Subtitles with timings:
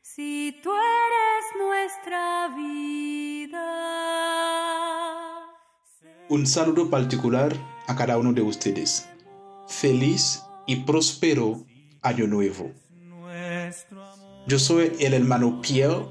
[0.00, 3.68] Si tú eres nuestra vida.
[6.30, 7.54] Un saludo particular
[7.86, 9.10] a cada uno de ustedes.
[9.68, 11.66] Feliz y próspero
[12.00, 12.72] año nuevo.
[14.46, 16.06] Yo soy el hermano Pierre,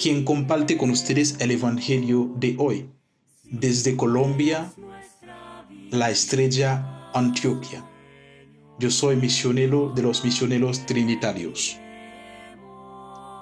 [0.00, 2.90] quien comparte con ustedes el Evangelio de hoy,
[3.44, 4.72] desde Colombia,
[5.92, 7.91] la estrella Antioquia.
[8.82, 11.78] Yo soy misionero de los misioneros trinitarios.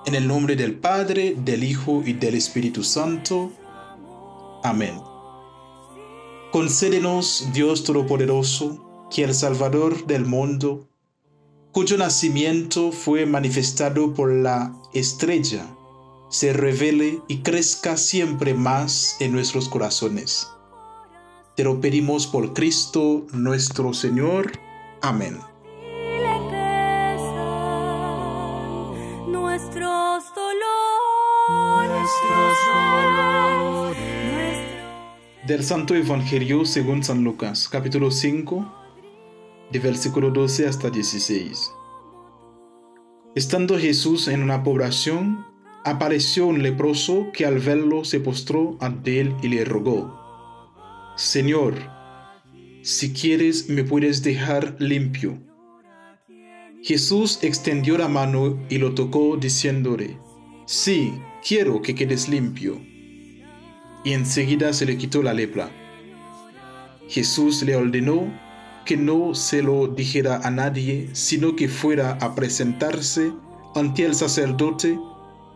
[0.04, 3.50] En el nombre del Padre, del Hijo y del Espíritu Santo.
[4.62, 5.00] Amén.
[6.52, 10.90] Concédenos, Dios Todopoderoso, que el Salvador del mundo,
[11.72, 15.66] cuyo nacimiento fue manifestado por la estrella,
[16.28, 20.48] se revele y crezca siempre más en nuestros corazones.
[21.56, 24.52] Te lo pedimos por Cristo nuestro Señor.
[25.02, 25.38] Amén.
[29.28, 32.10] Nuestros dolores,
[35.46, 38.70] Del Santo Evangelio según San Lucas, capítulo 5,
[39.72, 41.72] de versículo 12 hasta 16.
[43.34, 45.46] Estando Jesús en una población,
[45.84, 50.14] apareció un leproso que al verlo se postró ante él y le rogó,
[51.16, 51.99] Señor,
[52.82, 55.38] si quieres me puedes dejar limpio.
[56.82, 60.18] Jesús extendió la mano y lo tocó diciéndole,
[60.66, 61.12] Sí,
[61.46, 62.80] quiero que quedes limpio.
[64.02, 65.70] Y enseguida se le quitó la lepra.
[67.08, 68.32] Jesús le ordenó
[68.86, 73.32] que no se lo dijera a nadie, sino que fuera a presentarse
[73.74, 74.98] ante el sacerdote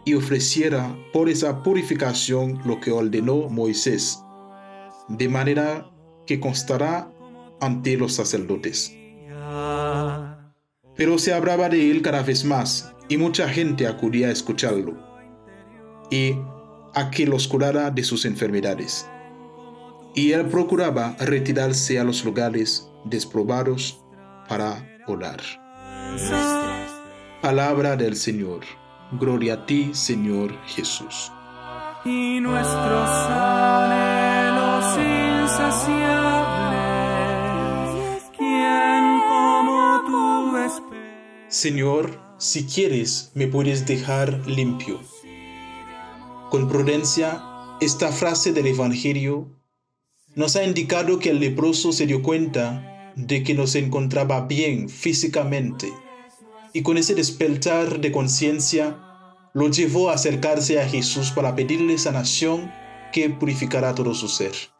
[0.05, 4.23] y ofreciera por esa purificación lo que ordenó Moisés,
[5.09, 5.91] de manera
[6.27, 7.11] que constará
[7.61, 8.95] ante los sacerdotes.
[10.97, 14.95] Pero se hablaba de él cada vez más, y mucha gente acudía a escucharlo,
[16.11, 16.37] y
[16.95, 19.09] a que los curara de sus enfermedades.
[20.15, 24.01] Y él procuraba retirarse a los lugares desprobados
[24.49, 25.41] para orar.
[27.43, 28.61] Palabra del Señor.
[29.19, 31.33] Gloria a ti, Señor Jesús.
[32.05, 32.41] y
[41.49, 45.01] Señor, si quieres, me puedes dejar limpio.
[46.51, 47.43] Con prudencia,
[47.81, 49.49] esta frase del Evangelio
[50.35, 54.89] nos ha indicado que el leproso se dio cuenta de que no se encontraba bien
[54.89, 55.93] físicamente
[56.73, 58.99] y con ese despertar de conciencia
[59.55, 62.73] lo llevó a acercarse a Jesús para pedirle sanación
[63.13, 64.74] que purificará todo su ser.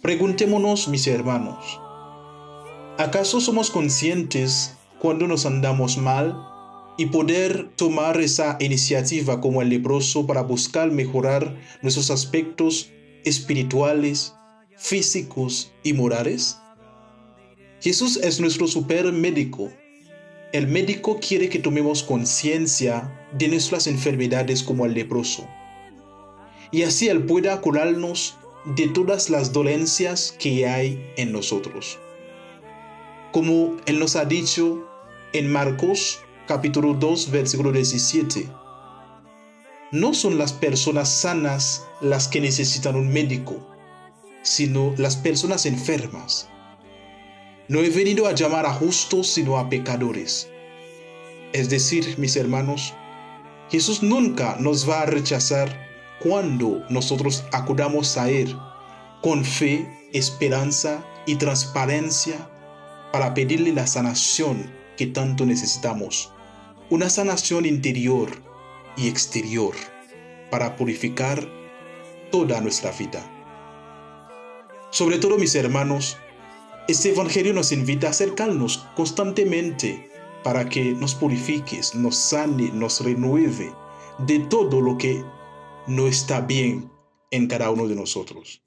[0.00, 1.80] Preguntémonos, mis hermanos,
[2.98, 6.40] ¿acaso somos conscientes cuando nos andamos mal
[6.96, 12.90] y poder tomar esa iniciativa como el leproso para buscar mejorar nuestros aspectos
[13.24, 14.34] espirituales,
[14.76, 16.58] físicos y morales?
[17.80, 19.68] Jesús es nuestro super médico.
[20.52, 25.48] El médico quiere que tomemos conciencia de nuestras enfermedades como el leproso.
[26.70, 31.98] Y así Él pueda curarnos de todas las dolencias que hay en nosotros.
[33.32, 34.86] Como Él nos ha dicho
[35.32, 38.48] en Marcos capítulo 2 versículo 17.
[39.92, 43.56] No son las personas sanas las que necesitan un médico,
[44.42, 46.48] sino las personas enfermas.
[47.68, 50.48] No he venido a llamar a justos, sino a pecadores.
[51.52, 52.94] Es decir, mis hermanos,
[53.70, 55.89] Jesús nunca nos va a rechazar
[56.22, 58.56] cuando nosotros acudamos a Él
[59.22, 62.48] con fe, esperanza y transparencia
[63.12, 66.32] para pedirle la sanación que tanto necesitamos.
[66.90, 68.30] Una sanación interior
[68.96, 69.74] y exterior
[70.50, 71.48] para purificar
[72.30, 73.24] toda nuestra vida.
[74.90, 76.16] Sobre todo, mis hermanos,
[76.88, 80.10] este Evangelio nos invita a acercarnos constantemente
[80.42, 83.72] para que nos purifiques, nos sane, nos renueve
[84.18, 85.22] de todo lo que
[85.86, 86.90] no está bien
[87.30, 88.62] en cada uno de nosotros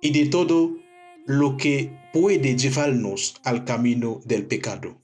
[0.00, 0.76] y de todo
[1.26, 5.00] lo que puede llevarnos al camino del pecado.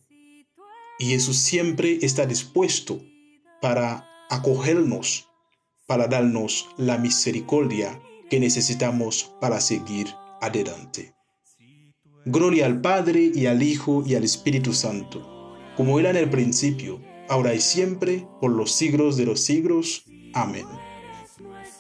[0.99, 3.01] Y Jesús siempre está dispuesto
[3.63, 5.29] para acogernos,
[5.87, 10.09] para darnos la misericordia que necesitamos para seguir
[10.41, 11.15] adelante.
[12.27, 17.01] Gloria al Padre y al Hijo y al Espíritu Santo, como era en el principio,
[17.29, 20.05] ahora y siempre, por los siglos de los siglos.
[20.35, 20.67] Amén.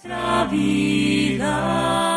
[0.08, 2.07] Nuestra vida.